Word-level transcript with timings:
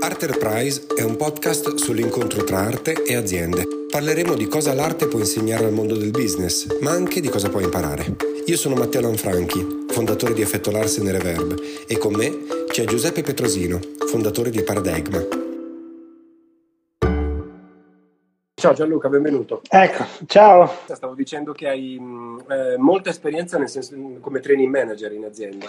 Arterprise 0.00 0.86
è 0.96 1.02
un 1.02 1.16
podcast 1.16 1.74
sull'incontro 1.74 2.44
tra 2.44 2.60
arte 2.60 3.02
e 3.02 3.14
aziende. 3.14 3.66
Parleremo 3.90 4.34
di 4.34 4.46
cosa 4.46 4.72
l'arte 4.72 5.06
può 5.06 5.18
insegnare 5.18 5.66
al 5.66 5.72
mondo 5.72 5.96
del 5.96 6.10
business, 6.12 6.78
ma 6.80 6.92
anche 6.92 7.20
di 7.20 7.28
cosa 7.28 7.50
può 7.50 7.60
imparare. 7.60 8.16
Io 8.46 8.56
sono 8.56 8.74
Matteo 8.74 9.02
Lanfranchi, 9.02 9.86
fondatore 9.88 10.32
di 10.32 10.40
Effetto 10.40 10.70
Larsen 10.70 11.08
e 11.08 11.12
Reverb, 11.12 11.60
e 11.86 11.98
con 11.98 12.14
me 12.14 12.32
c'è 12.68 12.84
Giuseppe 12.84 13.22
Petrosino, 13.22 13.78
fondatore 14.08 14.48
di 14.48 14.62
Paradigma. 14.62 15.22
Ciao 18.54 18.72
Gianluca, 18.72 19.08
benvenuto. 19.10 19.60
Ecco, 19.68 20.04
ciao. 20.26 20.72
Stavo 20.86 21.14
dicendo 21.14 21.52
che 21.52 21.68
hai 21.68 21.98
mh, 21.98 22.44
eh, 22.48 22.76
molta 22.78 23.10
esperienza 23.10 23.58
nel 23.58 23.68
senso, 23.68 23.94
come 24.20 24.40
training 24.40 24.72
manager 24.72 25.12
in 25.12 25.24
azienda. 25.24 25.66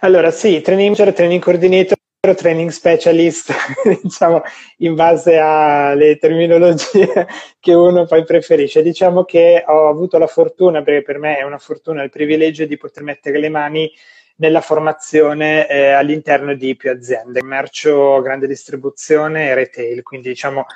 Allora, 0.00 0.30
sì, 0.30 0.60
training 0.60 0.90
manager, 0.90 1.14
training 1.14 1.40
coordinator, 1.40 1.95
training 2.34 2.70
specialist, 2.70 3.52
diciamo, 4.02 4.42
in 4.78 4.94
base 4.94 5.36
alle 5.38 6.16
terminologie 6.18 7.26
che 7.60 7.72
uno 7.74 8.06
poi 8.06 8.24
preferisce. 8.24 8.82
Diciamo 8.82 9.24
che 9.24 9.64
ho 9.66 9.88
avuto 9.88 10.18
la 10.18 10.26
fortuna, 10.26 10.82
perché 10.82 11.02
per 11.02 11.18
me 11.18 11.38
è 11.38 11.42
una 11.42 11.58
fortuna, 11.58 12.02
il 12.02 12.10
privilegio 12.10 12.66
di 12.66 12.76
poter 12.76 13.02
mettere 13.02 13.38
le 13.38 13.48
mani 13.48 13.90
nella 14.36 14.60
formazione 14.60 15.68
eh, 15.68 15.90
all'interno 15.90 16.54
di 16.54 16.76
più 16.76 16.90
aziende, 16.90 17.40
commercio, 17.40 18.20
grande 18.20 18.46
distribuzione 18.46 19.48
e 19.48 19.54
retail, 19.54 20.02
quindi 20.02 20.28
diciamo 20.28 20.66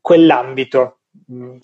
quell'ambito, 0.00 0.97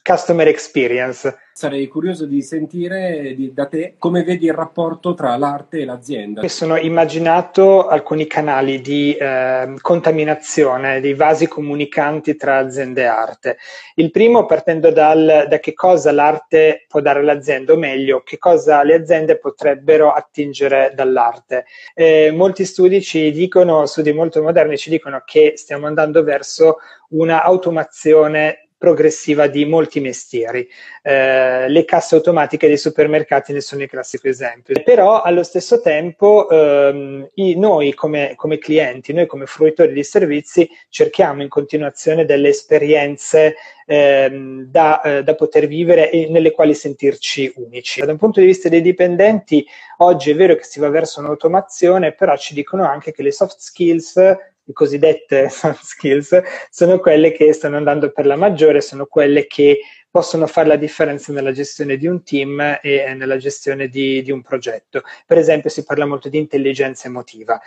customer 0.03 0.49
experience. 0.49 1.37
Sarei 1.55 1.87
curioso 1.87 2.27
di 2.27 2.43
sentire 2.43 3.33
di, 3.37 3.53
da 3.53 3.67
te 3.67 3.95
come 3.97 4.25
vedi 4.25 4.47
il 4.47 4.53
rapporto 4.53 5.15
tra 5.15 5.37
l'arte 5.37 5.79
e 5.79 5.85
l'azienda. 5.85 6.43
Mi 6.43 6.49
sono 6.49 6.77
immaginato 6.77 7.87
alcuni 7.87 8.27
canali 8.27 8.81
di 8.81 9.15
eh, 9.15 9.75
contaminazione, 9.81 11.01
dei 11.01 11.15
vasi 11.15 11.47
comunicanti 11.47 12.35
tra 12.35 12.59
aziende 12.59 13.03
e 13.03 13.07
arte. 13.07 13.59
Il 13.95 14.11
primo 14.11 14.47
partendo 14.47 14.91
dal, 14.91 15.47
da 15.49 15.59
che 15.61 15.75
cosa 15.75 16.11
l'arte 16.11 16.87
può 16.89 17.01
dare 17.01 17.21
all'azienda, 17.21 17.73
o 17.73 17.77
meglio, 17.77 18.23
che 18.23 18.37
cosa 18.37 18.83
le 18.83 18.95
aziende 18.95 19.39
potrebbero 19.39 20.11
attingere 20.11 20.93
dall'arte. 20.95 21.67
Eh, 21.95 22.33
molti 22.33 22.65
studi 22.65 23.01
ci 23.01 23.31
dicono, 23.31 23.87
studi 23.87 24.13
molto 24.13 24.43
moderni 24.43 24.77
ci 24.77 24.91
dicono 24.91 25.23
che 25.25 25.53
stiamo 25.55 25.87
andando 25.87 26.25
verso 26.25 26.79
una 27.11 27.45
automazione 27.45 28.64
progressiva 28.85 29.47
di 29.47 29.65
molti 29.65 29.99
mestieri. 30.01 30.69
Eh, 31.01 31.71
le 31.71 31.85
casse 31.87 32.17
automatiche 32.17 32.67
dei 32.67 32.77
supermercati 32.77 33.55
ne 33.55 33.63
sono 33.63 33.81
il 33.81 33.89
classico 33.89 34.29
esempio. 34.29 34.75
Però 34.85 35.23
allo 35.23 35.43
stesso 35.43 35.81
tempo 35.81 36.51
ehm, 36.51 37.27
i, 37.37 37.59
noi 37.59 37.95
come, 37.95 38.35
come, 38.37 38.59
clienti, 38.59 39.15
noi 39.15 39.25
come 39.25 39.47
fruitori 39.47 39.95
di 39.95 40.05
servizi 40.05 40.69
cerchiamo 40.91 41.41
in 41.41 41.49
continuazione 41.49 42.27
delle 42.27 42.51
esperienze 42.51 43.55
ehm, 43.87 44.65
da, 44.65 45.01
eh, 45.01 45.23
da, 45.23 45.35
poter 45.35 45.67
vivere 45.67 46.11
e 46.11 46.29
nelle 46.29 46.51
quali 46.51 46.75
sentirci 46.75 47.51
unici. 47.57 48.05
Da 48.05 48.13
un 48.13 48.19
punto 48.19 48.41
di 48.41 48.47
vista 48.47 48.69
dei 48.69 48.83
dipendenti, 48.83 49.65
oggi 49.99 50.31
è 50.31 50.35
vero 50.35 50.57
che 50.57 50.65
si 50.65 50.79
va 50.79 50.91
verso 50.91 51.21
un'automazione, 51.21 52.13
però 52.13 52.37
ci 52.37 52.53
dicono 52.53 52.85
anche 52.85 53.13
che 53.13 53.23
le 53.23 53.33
soft 53.33 53.57
skills 53.61 54.53
le 54.65 54.73
cosiddette 54.73 55.49
soft 55.51 55.85
skills, 55.85 56.43
sono 56.71 56.99
quelle 56.99 57.33
che 57.33 57.53
stanno 57.53 57.77
andando 57.77 58.11
per 58.11 58.27
la 58.27 58.37
maggiore, 58.37 58.81
sono 58.81 59.07
quelle 59.07 59.47
che 59.47 59.81
possono 60.11 60.47
fare 60.47 60.69
la 60.69 60.77
differenza 60.77 61.33
nella 61.33 61.53
gestione 61.53 61.97
di 61.97 62.07
un 62.07 62.23
team 62.23 62.79
e 62.81 63.15
nella 63.15 63.37
gestione 63.37 63.89
di, 63.89 64.23
di 64.23 64.31
un 64.31 64.43
progetto. 64.43 65.03
Per 65.27 65.39
esempio 65.39 65.71
si 65.71 65.85
parla 65.85 66.07
molto 66.07 66.29
di 66.29 66.39
intelligenza 66.39 67.09
emotiva. 67.09 67.61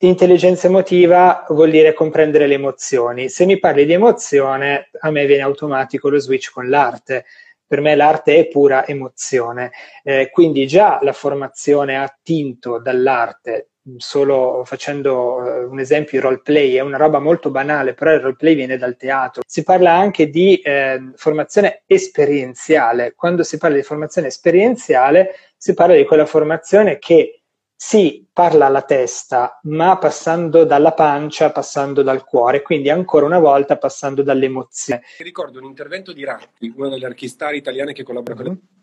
Intelligenza 0.00 0.66
emotiva 0.66 1.44
vuol 1.48 1.70
dire 1.70 1.92
comprendere 1.92 2.46
le 2.46 2.54
emozioni. 2.54 3.28
Se 3.28 3.44
mi 3.46 3.58
parli 3.58 3.84
di 3.84 3.92
emozione, 3.92 4.90
a 5.00 5.10
me 5.10 5.26
viene 5.26 5.42
automatico 5.42 6.08
lo 6.08 6.18
switch 6.18 6.50
con 6.52 6.68
l'arte. 6.68 7.26
Per 7.66 7.80
me 7.80 7.94
l'arte 7.94 8.36
è 8.36 8.48
pura 8.48 8.86
emozione. 8.86 9.70
Eh, 10.02 10.30
quindi 10.30 10.66
già 10.66 10.98
la 11.02 11.12
formazione 11.12 11.96
attinto 11.96 12.80
dall'arte 12.80 13.70
solo 13.96 14.62
facendo 14.64 15.44
eh, 15.44 15.64
un 15.64 15.80
esempio, 15.80 16.18
il 16.18 16.24
roleplay 16.24 16.74
è 16.74 16.80
una 16.80 16.96
roba 16.96 17.18
molto 17.18 17.50
banale, 17.50 17.94
però 17.94 18.12
il 18.12 18.20
roleplay 18.20 18.54
viene 18.54 18.76
dal 18.76 18.96
teatro. 18.96 19.42
Si 19.46 19.62
parla 19.62 19.92
anche 19.92 20.28
di 20.28 20.56
eh, 20.56 21.12
formazione 21.14 21.82
esperienziale. 21.86 23.14
Quando 23.14 23.42
si 23.42 23.58
parla 23.58 23.76
di 23.76 23.82
formazione 23.82 24.28
esperienziale, 24.28 25.34
si 25.56 25.74
parla 25.74 25.94
di 25.94 26.04
quella 26.04 26.26
formazione 26.26 26.98
che 26.98 27.42
sì, 27.80 28.26
parla 28.32 28.66
alla 28.66 28.82
testa, 28.82 29.60
ma 29.64 29.98
passando 29.98 30.64
dalla 30.64 30.94
pancia, 30.94 31.52
passando 31.52 32.02
dal 32.02 32.24
cuore, 32.24 32.60
quindi 32.62 32.90
ancora 32.90 33.24
una 33.24 33.38
volta 33.38 33.78
passando 33.78 34.22
dall'emozione. 34.22 35.02
Ricordo 35.18 35.60
un 35.60 35.64
intervento 35.64 36.12
di 36.12 36.24
Ratti, 36.24 36.72
una 36.76 36.88
delle 36.88 37.06
archistar 37.06 37.54
italiane 37.54 37.92
che 37.92 38.02
collabora 38.02 38.34
con 38.34 38.44
mm-hmm 38.46 38.76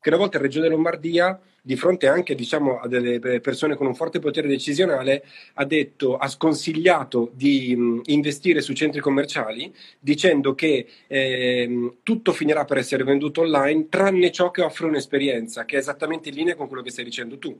che 0.00 0.08
una 0.08 0.18
volta 0.18 0.36
in 0.36 0.44
Regione 0.44 0.68
Lombardia, 0.68 1.38
di 1.60 1.76
fronte 1.76 2.06
anche 2.06 2.34
diciamo, 2.34 2.78
a 2.78 2.88
delle 2.88 3.40
persone 3.40 3.74
con 3.74 3.86
un 3.86 3.94
forte 3.94 4.20
potere 4.20 4.48
decisionale, 4.48 5.24
ha 5.54 5.64
detto, 5.64 6.16
ha 6.16 6.28
sconsigliato 6.28 7.30
di 7.34 7.74
mh, 7.76 8.02
investire 8.06 8.60
su 8.60 8.72
centri 8.72 9.00
commerciali, 9.00 9.72
dicendo 9.98 10.54
che 10.54 10.86
eh, 11.06 11.92
tutto 12.02 12.32
finirà 12.32 12.64
per 12.64 12.78
essere 12.78 13.04
venduto 13.04 13.42
online, 13.42 13.88
tranne 13.88 14.30
ciò 14.30 14.50
che 14.50 14.62
offre 14.62 14.86
un'esperienza, 14.86 15.64
che 15.64 15.76
è 15.76 15.78
esattamente 15.78 16.28
in 16.30 16.36
linea 16.36 16.54
con 16.54 16.68
quello 16.68 16.82
che 16.82 16.90
stai 16.90 17.04
dicendo 17.04 17.38
tu. 17.38 17.58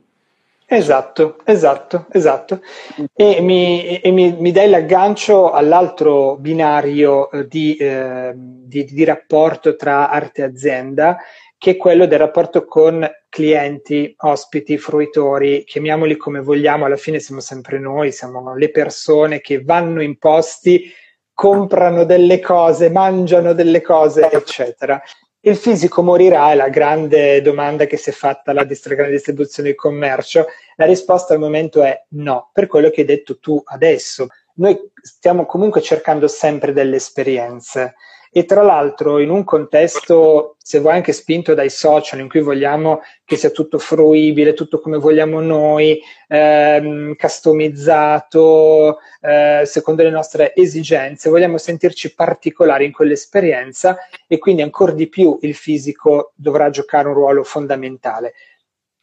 Esatto, 0.71 1.39
esatto, 1.45 2.05
esatto. 2.11 2.61
E 3.13 3.41
mi, 3.41 3.99
e 3.99 4.11
mi, 4.11 4.31
mi 4.33 4.51
dai 4.51 4.69
l'aggancio 4.69 5.51
all'altro 5.51 6.35
binario 6.37 7.31
eh, 7.31 7.47
di, 7.47 7.75
eh, 7.75 8.33
di, 8.35 8.85
di 8.85 9.03
rapporto 9.03 9.75
tra 9.75 10.11
arte 10.11 10.41
e 10.41 10.45
azienda, 10.45 11.17
che 11.59 11.71
è 11.71 11.77
quello 11.77 12.05
del 12.05 12.19
rapporto 12.19 12.63
con 12.63 13.05
clienti, 13.27 14.15
ospiti, 14.19 14.77
fruitori, 14.77 15.65
chiamiamoli 15.65 16.15
come 16.15 16.39
vogliamo, 16.39 16.85
alla 16.85 16.95
fine 16.95 17.19
siamo 17.19 17.41
sempre 17.41 17.79
noi, 17.79 18.13
siamo 18.13 18.55
le 18.55 18.71
persone 18.71 19.41
che 19.41 19.61
vanno 19.61 20.01
in 20.01 20.17
posti, 20.17 20.89
comprano 21.33 22.05
delle 22.05 22.39
cose, 22.39 22.89
mangiano 22.89 23.51
delle 23.51 23.81
cose, 23.81 24.31
eccetera. 24.31 25.01
Il 25.41 25.57
fisico 25.57 26.01
morirà 26.01 26.51
è 26.51 26.55
la 26.55 26.69
grande 26.69 27.41
domanda 27.41 27.85
che 27.85 27.97
si 27.97 28.09
è 28.09 28.13
fatta 28.13 28.51
alla 28.51 28.63
grande 28.63 29.11
distribuzione 29.11 29.69
e 29.69 29.75
commercio. 29.75 30.45
La 30.77 30.85
risposta 30.85 31.33
al 31.33 31.39
momento 31.41 31.83
è 31.83 32.05
no, 32.11 32.51
per 32.53 32.67
quello 32.67 32.89
che 32.89 33.01
hai 33.01 33.07
detto 33.07 33.37
tu 33.37 33.61
adesso. 33.65 34.27
Noi 34.55 34.79
stiamo 35.01 35.45
comunque 35.45 35.81
cercando 35.81 36.29
sempre 36.29 36.71
delle 36.71 36.95
esperienze 36.95 37.95
e 38.31 38.45
tra 38.45 38.61
l'altro 38.61 39.19
in 39.19 39.29
un 39.29 39.43
contesto, 39.43 40.55
se 40.61 40.79
vuoi 40.79 40.93
anche 40.93 41.13
spinto 41.13 41.53
dai 41.53 41.69
social, 41.69 42.19
in 42.19 42.29
cui 42.29 42.41
vogliamo 42.41 43.01
che 43.25 43.37
sia 43.37 43.49
tutto 43.49 43.79
fruibile, 43.79 44.53
tutto 44.53 44.79
come 44.79 44.97
vogliamo 44.97 45.41
noi, 45.41 45.99
ehm, 46.27 47.15
customizzato, 47.15 48.99
eh, 49.21 49.63
secondo 49.65 50.03
le 50.03 50.11
nostre 50.11 50.53
esigenze, 50.55 51.29
vogliamo 51.29 51.57
sentirci 51.57 52.13
particolari 52.13 52.85
in 52.85 52.91
quell'esperienza 52.91 53.97
e 54.27 54.37
quindi 54.37 54.61
ancora 54.61 54.91
di 54.91 55.07
più 55.07 55.39
il 55.41 55.55
fisico 55.55 56.33
dovrà 56.35 56.69
giocare 56.69 57.07
un 57.07 57.15
ruolo 57.15 57.43
fondamentale. 57.43 58.33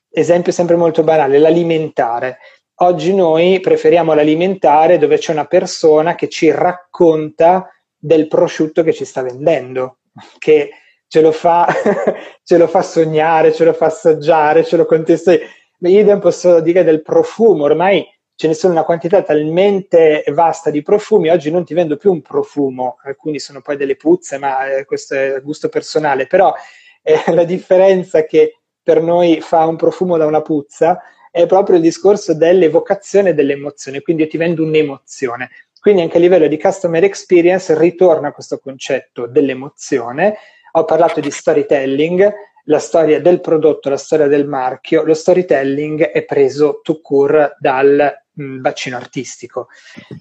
Esempio 0.09 0.53
sempre 0.53 0.77
molto 0.77 1.03
banale, 1.03 1.39
l'alimentare. 1.39 2.39
Oggi 2.81 3.15
noi 3.15 3.59
preferiamo 3.61 4.15
l'alimentare 4.15 4.99
dove 4.99 5.19
c'è 5.19 5.33
una 5.33 5.47
persona 5.47 6.15
che 6.15 6.29
ci 6.29 6.51
racconta 6.51 7.71
del 7.99 8.29
prosciutto 8.29 8.83
che 8.83 8.93
ci 8.93 9.05
sta 9.05 9.23
vendendo, 9.23 9.99
che 10.39 10.71
ce 11.09 11.21
lo 11.21 11.33
fa, 11.33 11.67
ce 12.43 12.59
lo 12.59 12.67
fa 12.67 12.83
sognare, 12.83 13.53
ce 13.53 13.65
lo 13.65 13.73
fa 13.73 13.87
assaggiare, 13.87 14.65
ce 14.65 14.77
lo 14.77 14.85
contesta. 14.85 15.35
Idem 15.79 16.21
posso 16.21 16.61
dire 16.61 16.85
del 16.85 17.03
profumo, 17.03 17.65
ormai 17.65 18.07
ce 18.35 18.49
ne 18.49 18.55
sono 18.55 18.75
una 18.75 18.85
quantità 18.85 19.23
talmente 19.23 20.25
vasta 20.29 20.71
di 20.71 20.83
profumi, 20.83 21.31
oggi 21.31 21.51
non 21.51 21.65
ti 21.65 21.75
vendo 21.75 21.97
più 21.97 22.13
un 22.13 22.21
profumo, 22.21 22.99
alcuni 23.03 23.39
sono 23.39 23.63
poi 23.63 23.77
delle 23.77 23.97
puzze, 23.97 24.39
ma 24.39 24.67
eh, 24.67 24.85
questo 24.85 25.15
è 25.15 25.41
gusto 25.43 25.69
personale, 25.69 26.27
però 26.27 26.55
eh, 27.03 27.23
la 27.33 27.45
differenza 27.45 28.25
che 28.25 28.61
per 28.83 29.01
noi 29.01 29.41
fa 29.41 29.65
un 29.67 29.77
profumo 29.77 30.17
da 30.17 30.27
una 30.27 30.43
puzza 30.43 31.01
è 31.31 31.47
proprio 31.47 31.77
il 31.77 31.83
discorso 31.83 32.35
dell'evocazione 32.35 33.35
dell'emozione, 33.35 34.01
quindi 34.01 34.23
io 34.23 34.29
ti 34.29 34.37
vendo 34.37 34.63
un'emozione. 34.63 35.51
Quindi 35.87 36.03
anche 36.03 36.17
a 36.17 36.21
livello 36.21 36.49
di 36.49 36.59
customer 36.59 37.05
experience 37.05 37.79
ritorna 37.79 38.33
questo 38.33 38.59
concetto 38.59 39.29
dell'emozione. 39.29 40.37
Ho 40.73 40.85
parlato 40.85 41.21
di 41.21 41.31
storytelling, 41.31 42.29
la 42.65 42.81
storia 42.81 43.21
del 43.21 43.41
prodotto, 43.41 43.89
la 43.89 43.97
storia 43.97 44.27
del 44.27 44.49
marchio, 44.49 45.05
lo 45.05 45.15
storytelling 45.15 46.03
è 46.07 46.25
preso 46.25 46.81
to 46.83 47.01
cure 47.01 47.55
dal 47.61 48.13
mh, 48.33 48.43
mm, 48.43 48.61
bacino 48.61 48.97
artistico. 48.97 49.69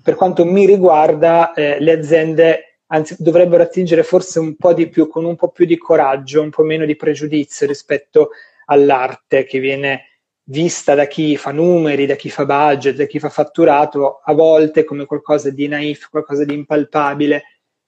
Per 0.04 0.14
quanto 0.14 0.46
mi 0.46 0.68
riguarda, 0.68 1.52
eh, 1.54 1.80
le 1.80 1.94
aziende 1.94 2.82
anzi, 2.86 3.16
dovrebbero 3.18 3.64
attingere 3.64 4.04
forse 4.04 4.38
un 4.38 4.56
po' 4.58 4.74
di 4.74 4.88
più, 4.88 5.08
con 5.08 5.26
un 5.26 5.36
po' 5.36 5.50
più 5.50 5.66
di 5.66 5.80
coraggio, 5.80 6.44
un 6.44 6.52
po' 6.52 6.62
meno 6.62 6.86
di 6.86 6.96
pregiudizio 6.96 7.66
rispetto 7.66 8.30
all'arte 8.66 9.46
che 9.46 9.58
viene 9.58 10.15
vista 10.46 10.94
da 10.94 11.08
chi 11.08 11.38
fa 11.38 11.52
numeri, 11.52 12.06
da 12.06 12.16
chi 12.16 12.30
fa 12.30 12.46
budget, 12.46 12.96
da 12.96 13.06
chi 13.06 13.20
fa 13.20 13.30
fatturato, 13.30 14.22
a 14.24 14.34
volte 14.34 14.84
come 14.84 15.06
qualcosa 15.06 15.50
di 15.50 15.68
naif, 15.68 16.10
qualcosa 16.10 16.46
di 16.46 16.54
impalpabile, 16.54 17.44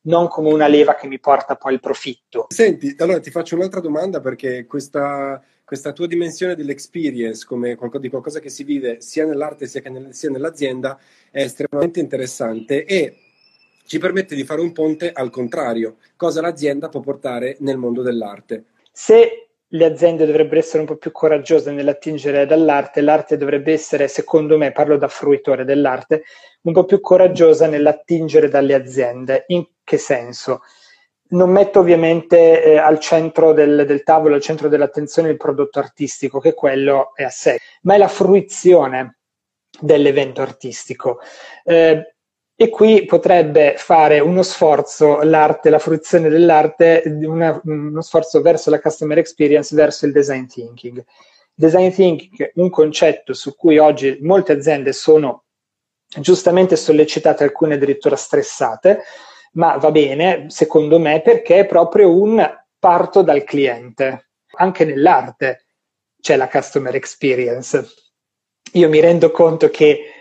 non 0.08 0.28
come 0.28 0.52
una 0.52 0.68
leva 0.68 0.96
che 0.96 1.08
mi 1.08 1.20
porta 1.20 1.56
poi 1.56 1.74
il 1.74 1.80
profitto. 1.80 2.48
Senti, 2.50 2.96
allora 2.98 3.20
ti 3.20 3.30
faccio 3.30 3.56
un'altra 3.56 3.80
domanda 3.80 4.20
perché 4.20 4.66
questa, 4.66 5.42
questa 5.64 5.92
tua 5.92 6.08
dimensione 6.08 6.56
dell'experience 6.56 7.46
come 7.46 7.76
qualcosa, 7.76 8.02
di 8.04 8.10
qualcosa 8.10 8.40
che 8.40 8.50
si 8.50 8.64
vive 8.64 9.02
sia 9.02 9.26
nell'arte 9.26 9.68
sia, 9.68 9.82
nel, 9.86 10.14
sia 10.14 10.30
nell'azienda 10.30 10.98
è 11.30 11.42
estremamente 11.42 12.00
interessante 12.00 12.86
e 12.86 13.18
ci 13.86 14.00
permette 14.00 14.36
di 14.36 14.44
fare 14.44 14.62
un 14.62 14.72
ponte 14.72 15.12
al 15.12 15.30
contrario, 15.30 15.98
cosa 16.16 16.42
l'azienda 16.42 16.90
può 16.90 17.00
portare 17.02 17.58
nel 17.60 17.78
mondo 17.78 18.02
dell'arte. 18.02 18.66
Se 18.92 19.47
le 19.72 19.86
aziende 19.86 20.26
dovrebbero 20.26 20.60
essere 20.60 20.80
un 20.80 20.86
po' 20.86 20.96
più 20.96 21.12
coraggiose 21.12 21.72
nell'attingere 21.72 22.46
dall'arte, 22.46 23.02
l'arte 23.02 23.38
dovrebbe 23.38 23.74
essere, 23.74 24.08
secondo 24.08 24.58
me, 24.58 24.72
parlo 24.72 24.98
da 24.98 25.08
fruitore 25.08 25.66
dell'arte, 25.66 26.24
un 26.62 26.74
po' 26.74 26.86
più 26.86 27.02
coraggiosa 27.02 27.68
nell'attingere 27.68 28.48
dalle 28.48 28.74
aziende. 28.74 29.44
In 29.48 29.66
che 29.84 29.98
senso? 29.98 30.62
Non 31.30 31.50
metto 31.50 31.80
ovviamente 31.80 32.64
eh, 32.64 32.78
al 32.78 33.00
centro 33.00 33.52
del, 33.52 33.86
del, 33.86 34.04
tavolo, 34.04 34.36
al 34.36 34.42
centro 34.42 34.70
dell'attenzione 34.70 35.30
il 35.30 35.38
prodotto 35.38 35.80
artistico, 35.80 36.40
che 36.40 36.54
quello 36.54 37.12
è 37.14 37.24
a 37.24 37.30
sé, 37.30 37.60
ma 37.82 37.96
è 37.96 37.98
la 37.98 38.08
fruizione 38.08 39.18
dell'evento 39.80 40.42
artistico. 40.42 41.20
Eh, 41.66 42.16
e 42.60 42.70
qui 42.70 43.06
potrebbe 43.06 43.76
fare 43.78 44.20
uno 44.20 44.42
sforzo 44.42 45.22
l'arte, 45.22 45.70
la 45.70 45.78
fruizione 45.78 46.28
dell'arte, 46.28 47.04
una, 47.06 47.62
uno 47.64 48.02
sforzo 48.02 48.42
verso 48.42 48.72
la 48.72 48.82
customer 48.82 49.20
experience, 49.20 49.76
verso 49.76 50.08
il 50.08 50.12
design 50.12 50.48
thinking. 50.48 51.06
Design 51.54 51.92
thinking 51.92 52.54
un 52.56 52.72
concetto 52.72 53.36
su 53.36 53.56
cui 53.56 53.78
oggi 53.78 54.18
molte 54.22 54.54
aziende 54.54 54.92
sono 54.92 55.44
giustamente 56.20 56.76
sollecitate, 56.76 57.44
alcune 57.44 57.76
addirittura 57.76 58.16
stressate, 58.16 59.04
ma 59.52 59.78
va 59.78 59.92
bene, 59.92 60.46
secondo 60.48 60.98
me, 60.98 61.22
perché 61.22 61.60
è 61.60 61.66
proprio 61.68 62.20
un 62.20 62.44
parto 62.80 63.22
dal 63.22 63.44
cliente. 63.44 64.30
Anche 64.56 64.84
nell'arte 64.84 65.66
c'è 66.20 66.36
la 66.36 66.50
customer 66.50 66.96
experience. 66.96 67.86
Io 68.74 68.90
mi 68.90 69.00
rendo 69.00 69.30
conto 69.30 69.70
che 69.70 70.17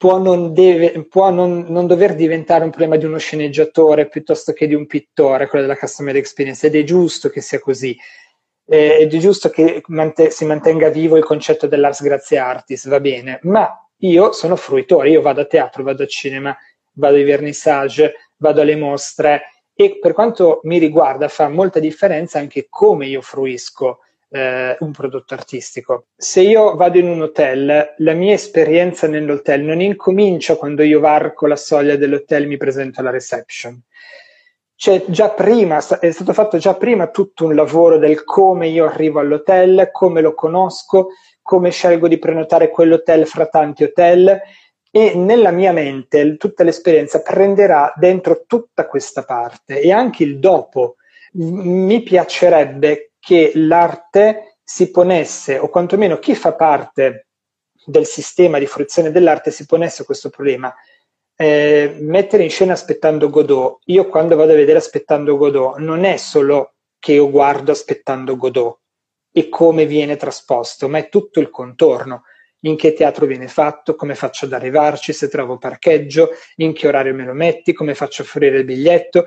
può, 0.00 0.16
non, 0.16 0.54
deve, 0.54 1.04
può 1.10 1.28
non, 1.28 1.66
non, 1.68 1.86
dover 1.86 2.14
diventare 2.14 2.64
un 2.64 2.70
problema 2.70 2.96
di 2.96 3.04
uno 3.04 3.18
sceneggiatore 3.18 4.08
piuttosto 4.08 4.54
che 4.54 4.66
di 4.66 4.72
un 4.74 4.86
pittore, 4.86 5.46
quello 5.46 5.66
della 5.66 5.78
customer 5.78 6.16
experience, 6.16 6.66
ed 6.66 6.74
è 6.74 6.84
giusto 6.84 7.28
che 7.28 7.42
sia 7.42 7.58
così. 7.60 7.94
Eh, 8.64 9.00
ed 9.00 9.12
è 9.12 9.18
giusto 9.18 9.50
che 9.50 9.82
mant- 9.88 10.28
si 10.28 10.46
mantenga 10.46 10.88
vivo 10.88 11.18
il 11.18 11.24
concetto 11.24 11.66
dell'ars 11.66 12.02
grazie 12.02 12.38
artis, 12.38 12.88
va 12.88 12.98
bene, 12.98 13.40
ma 13.42 13.70
io 13.98 14.32
sono 14.32 14.56
fruitore, 14.56 15.10
io 15.10 15.20
vado 15.20 15.42
a 15.42 15.44
teatro, 15.44 15.82
vado 15.82 16.04
a 16.04 16.06
cinema, 16.06 16.56
vado 16.92 17.16
ai 17.16 17.24
vernissage, 17.24 18.14
vado 18.38 18.62
alle 18.62 18.76
mostre 18.76 19.42
e 19.74 19.98
per 20.00 20.14
quanto 20.14 20.60
mi 20.62 20.78
riguarda 20.78 21.28
fa 21.28 21.50
molta 21.50 21.78
differenza 21.78 22.38
anche 22.38 22.68
come 22.70 23.06
io 23.06 23.20
fruisco 23.20 23.98
eh, 24.30 24.76
un 24.78 24.92
prodotto 24.92 25.34
artistico. 25.34 26.06
Se 26.16 26.40
io 26.40 26.76
vado 26.76 26.98
in 26.98 27.08
un 27.08 27.22
hotel, 27.22 27.94
la 27.98 28.12
mia 28.14 28.34
esperienza 28.34 29.06
nell'hotel 29.06 29.62
non 29.62 29.80
incomincia 29.80 30.56
quando 30.56 30.82
io 30.82 31.00
varco 31.00 31.46
la 31.46 31.56
soglia 31.56 31.96
dell'hotel 31.96 32.44
e 32.44 32.46
mi 32.46 32.56
presento 32.56 33.00
alla 33.00 33.10
reception. 33.10 33.80
C'è 34.76 35.04
già 35.08 35.28
prima, 35.30 35.76
è 35.98 36.10
stato 36.10 36.32
fatto 36.32 36.56
già 36.56 36.74
prima 36.74 37.08
tutto 37.08 37.44
un 37.44 37.54
lavoro 37.54 37.98
del 37.98 38.24
come 38.24 38.68
io 38.68 38.86
arrivo 38.86 39.20
all'hotel, 39.20 39.90
come 39.92 40.22
lo 40.22 40.32
conosco, 40.32 41.08
come 41.42 41.70
scelgo 41.70 42.08
di 42.08 42.18
prenotare 42.18 42.70
quell'hotel 42.70 43.26
fra 43.26 43.46
tanti 43.46 43.84
hotel 43.84 44.40
e 44.90 45.14
nella 45.14 45.50
mia 45.50 45.72
mente 45.72 46.36
tutta 46.36 46.64
l'esperienza 46.64 47.20
prenderà 47.20 47.92
dentro 47.96 48.44
tutta 48.46 48.86
questa 48.86 49.22
parte 49.22 49.80
e 49.80 49.92
anche 49.92 50.22
il 50.22 50.38
dopo. 50.38 50.96
Mi 51.32 52.02
piacerebbe 52.02 53.09
che 53.20 53.52
l'arte 53.54 54.58
si 54.64 54.90
ponesse, 54.90 55.58
o 55.58 55.68
quantomeno 55.68 56.18
chi 56.18 56.34
fa 56.34 56.54
parte 56.54 57.26
del 57.84 58.06
sistema 58.06 58.58
di 58.58 58.66
fruizione 58.66 59.10
dell'arte 59.10 59.50
si 59.50 59.66
ponesse 59.66 60.04
questo 60.04 60.30
problema. 60.30 60.74
Eh, 61.36 61.96
mettere 62.00 62.42
in 62.42 62.50
scena 62.50 62.72
aspettando 62.72 63.30
Godot, 63.30 63.80
io 63.86 64.08
quando 64.08 64.36
vado 64.36 64.52
a 64.52 64.56
vedere 64.56 64.78
aspettando 64.78 65.36
Godot, 65.36 65.78
non 65.78 66.04
è 66.04 66.16
solo 66.16 66.74
che 66.98 67.12
io 67.12 67.30
guardo 67.30 67.72
aspettando 67.72 68.36
Godot 68.36 68.78
e 69.32 69.48
come 69.48 69.86
viene 69.86 70.16
trasposto, 70.16 70.88
ma 70.88 70.98
è 70.98 71.08
tutto 71.08 71.40
il 71.40 71.50
contorno. 71.50 72.24
In 72.64 72.76
che 72.76 72.92
teatro 72.92 73.24
viene 73.24 73.48
fatto, 73.48 73.94
come 73.94 74.14
faccio 74.14 74.44
ad 74.44 74.52
arrivarci, 74.52 75.14
se 75.14 75.28
trovo 75.28 75.56
parcheggio, 75.56 76.28
in 76.56 76.74
che 76.74 76.88
orario 76.88 77.14
me 77.14 77.24
lo 77.24 77.32
metti, 77.32 77.72
come 77.72 77.94
faccio 77.94 78.20
a 78.20 78.26
offrire 78.26 78.58
il 78.58 78.64
biglietto. 78.64 79.24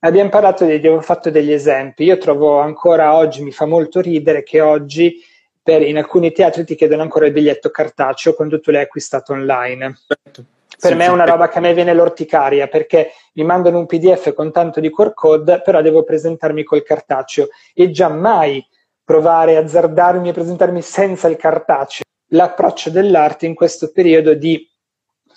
Abbiamo 0.00 0.30
parlato 0.30 0.64
di, 0.64 0.72
abbiamo 0.74 1.00
fatto 1.00 1.30
degli 1.30 1.52
esempi. 1.52 2.04
Io 2.04 2.18
trovo 2.18 2.60
ancora 2.60 3.14
oggi, 3.16 3.42
mi 3.42 3.50
fa 3.50 3.66
molto 3.66 4.00
ridere 4.00 4.44
che 4.44 4.60
oggi 4.60 5.20
per, 5.60 5.82
in 5.82 5.96
alcuni 5.96 6.30
teatri 6.30 6.64
ti 6.64 6.76
chiedono 6.76 7.02
ancora 7.02 7.26
il 7.26 7.32
biglietto 7.32 7.70
cartaceo 7.70 8.34
quando 8.34 8.60
tu 8.60 8.70
l'hai 8.70 8.82
acquistato 8.82 9.32
online. 9.32 9.98
Certo. 10.06 10.44
Per 10.80 10.92
sì, 10.92 10.96
me 10.96 11.06
è 11.06 11.08
una 11.08 11.24
roba 11.24 11.48
che 11.48 11.58
a 11.58 11.60
me 11.60 11.74
viene 11.74 11.92
l'orticaria 11.92 12.68
perché 12.68 13.10
mi 13.32 13.42
mandano 13.42 13.78
un 13.78 13.86
PDF 13.86 14.32
con 14.32 14.52
tanto 14.52 14.78
di 14.78 14.90
core 14.90 15.12
code, 15.12 15.60
però 15.62 15.82
devo 15.82 16.04
presentarmi 16.04 16.62
col 16.62 16.84
cartaceo 16.84 17.48
e 17.74 17.90
giammai 17.90 18.64
provare 19.02 19.56
a 19.56 19.60
azzardarmi 19.60 20.28
e 20.28 20.32
presentarmi 20.32 20.80
senza 20.80 21.26
il 21.26 21.36
cartaceo. 21.36 22.04
L'approccio 22.32 22.90
dell'arte 22.90 23.46
in 23.46 23.56
questo 23.56 23.90
periodo 23.90 24.34
di 24.34 24.64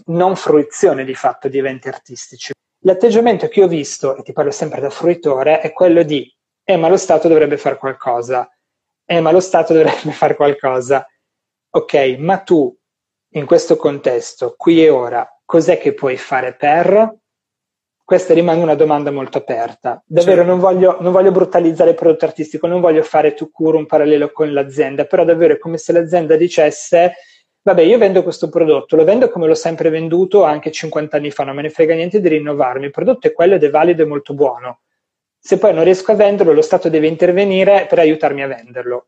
non 0.08 0.36
fruizione 0.36 1.04
di 1.04 1.16
fatto 1.16 1.48
di 1.48 1.58
eventi 1.58 1.88
artistici. 1.88 2.52
L'atteggiamento 2.84 3.48
che 3.48 3.64
ho 3.64 3.68
visto, 3.68 4.16
e 4.16 4.24
ti 4.24 4.34
parlo 4.34 4.52
sempre 4.52 4.82
da 4.82 4.90
fruitore, 4.90 5.60
è 5.60 5.72
quello 5.72 6.02
di 6.04 6.28
eh 6.64 6.78
ma 6.78 6.88
lo 6.88 6.98
Stato 6.98 7.28
dovrebbe 7.28 7.58
fare 7.58 7.78
qualcosa, 7.78 8.50
eh 9.06 9.20
ma 9.20 9.32
lo 9.32 9.40
Stato 9.40 9.74
dovrebbe 9.74 10.12
fare 10.12 10.36
qualcosa. 10.36 11.06
Ok, 11.74 12.16
ma 12.18 12.40
tu 12.40 12.76
in 13.34 13.46
questo 13.46 13.76
contesto, 13.76 14.56
qui 14.58 14.84
e 14.84 14.90
ora, 14.90 15.28
cos'è 15.46 15.78
che 15.78 15.94
puoi 15.94 16.18
fare 16.18 16.56
per? 16.56 17.18
Questa 18.04 18.34
rimane 18.34 18.62
una 18.62 18.76
domanda 18.76 19.10
molto 19.10 19.38
aperta. 19.38 20.04
Davvero 20.06 20.38
certo. 20.38 20.50
non, 20.50 20.60
voglio, 20.60 20.98
non, 21.00 21.14
voglio, 21.14 21.32
brutalizzare 21.32 21.92
il 21.92 21.96
prodotto 21.96 22.26
artistico, 22.26 22.68
non 22.68 22.82
voglio 22.82 23.04
fare 23.04 23.34
tu 23.34 23.50
curo 23.52 23.78
un 23.78 23.86
parallelo 23.86 24.32
con 24.32 24.52
l'azienda, 24.52 25.06
però 25.06 25.24
davvero 25.24 25.54
è 25.54 25.58
come 25.58 25.78
se 25.78 25.94
l'azienda 25.94 26.36
dicesse 26.36 27.14
vabbè, 27.62 27.82
io 27.82 27.98
vendo 27.98 28.24
questo 28.24 28.50
prodotto, 28.50 28.96
lo 28.96 29.04
vendo 29.04 29.30
come 29.30 29.48
l'ho 29.48 29.56
sempre 29.56 29.90
venduto 29.90 30.44
anche 30.44 30.72
50 30.72 31.18
anni 31.18 31.32
fa, 31.32 31.44
non 31.44 31.56
me 31.56 31.62
ne 31.62 31.70
frega 31.70 31.94
niente 31.94 32.20
di 32.20 32.28
rinnovarmi, 32.28 32.86
il 32.86 32.92
prodotto 32.92 33.28
è 33.28 33.34
quello 33.34 33.56
ed 33.56 33.64
è 33.64 33.70
valido 33.70 34.04
e 34.04 34.06
molto 34.06 34.34
buono. 34.34 34.82
Se 35.40 35.58
poi 35.58 35.74
non 35.74 35.84
riesco 35.84 36.12
a 36.12 36.16
venderlo, 36.16 36.54
lo 36.54 36.62
Stato 36.62 36.90
deve 36.90 37.08
intervenire 37.08 37.88
per 37.90 38.00
aiutarmi 38.00 38.44
a 38.44 38.48
venderlo. 38.48 39.08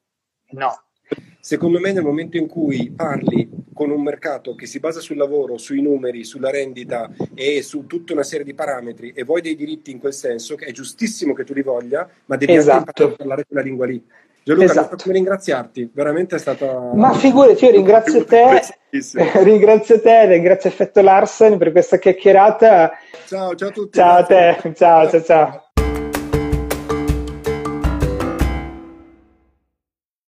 No. 0.52 0.84
Secondo 1.46 1.78
me 1.78 1.92
nel 1.92 2.06
momento 2.06 2.38
in 2.38 2.48
cui 2.48 2.90
parli 2.96 3.50
con 3.74 3.92
un 3.92 4.02
mercato 4.02 4.56
che 4.56 4.66
si 4.66 4.80
basa 4.80 5.02
sul 5.02 5.18
lavoro, 5.18 5.58
sui 5.58 5.82
numeri, 5.82 6.24
sulla 6.24 6.50
rendita 6.50 7.12
e 7.36 7.62
su 7.62 7.86
tutta 7.86 8.14
una 8.14 8.24
serie 8.24 8.46
di 8.46 8.54
parametri 8.54 9.12
e 9.14 9.26
vuoi 9.26 9.42
dei 9.42 9.58
diritti 9.58 9.92
in 9.92 10.00
quel 10.00 10.14
senso, 10.14 10.56
che 10.56 10.64
è 10.64 10.72
giustissimo 10.72 11.34
che 11.34 11.44
tu 11.44 11.54
li 11.54 11.62
voglia, 11.62 12.08
ma 12.28 12.38
devi 12.38 12.56
esatto. 12.56 13.04
anche 13.04 13.16
parlare 13.18 13.46
quella 13.46 13.62
lingua 13.62 13.86
lì. 13.86 14.02
Gianluca, 14.42 14.72
esatto. 14.72 14.96
come 15.02 15.16
ringraziarti, 15.16 15.90
veramente 15.94 16.38
è 16.38 16.40
stata... 16.40 16.92
Ma 16.94 17.12
figurati, 17.12 17.66
io 17.66 17.72
ringrazio 17.72 18.24
te, 18.24 18.62
ringrazio 19.44 20.00
te, 20.00 20.26
ringrazio 20.28 20.70
Effetto 20.70 21.02
Larsen 21.02 21.58
per 21.58 21.74
questa 21.74 21.98
chiacchierata. 21.98 22.94
Ciao, 23.28 23.54
ciao 23.56 23.68
a 23.68 23.72
tutti. 23.74 23.98
Ciao 23.98 24.20
a 24.20 24.24
te, 24.24 24.74
ciao, 24.76 25.10
ciao, 25.10 25.22
ciao. 25.22 25.72